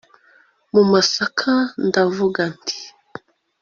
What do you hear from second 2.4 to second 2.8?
nti